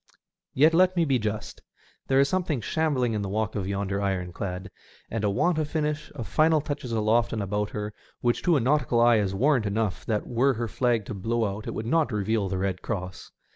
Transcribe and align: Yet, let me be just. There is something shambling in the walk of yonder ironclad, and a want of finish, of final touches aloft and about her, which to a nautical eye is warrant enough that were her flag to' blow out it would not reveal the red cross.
Yet, 0.55 0.73
let 0.73 0.95
me 0.95 1.05
be 1.05 1.19
just. 1.19 1.61
There 2.07 2.19
is 2.19 2.27
something 2.27 2.59
shambling 2.59 3.13
in 3.13 3.21
the 3.21 3.29
walk 3.29 3.53
of 3.55 3.67
yonder 3.67 4.01
ironclad, 4.01 4.71
and 5.11 5.23
a 5.23 5.29
want 5.29 5.59
of 5.59 5.69
finish, 5.69 6.11
of 6.15 6.27
final 6.27 6.59
touches 6.59 6.91
aloft 6.91 7.33
and 7.33 7.43
about 7.43 7.69
her, 7.69 7.93
which 8.19 8.41
to 8.45 8.55
a 8.55 8.59
nautical 8.59 8.99
eye 8.99 9.17
is 9.17 9.35
warrant 9.35 9.67
enough 9.67 10.03
that 10.07 10.25
were 10.25 10.55
her 10.55 10.67
flag 10.67 11.05
to' 11.05 11.13
blow 11.13 11.45
out 11.45 11.67
it 11.67 11.75
would 11.75 11.85
not 11.85 12.11
reveal 12.11 12.49
the 12.49 12.57
red 12.57 12.81
cross. 12.81 13.29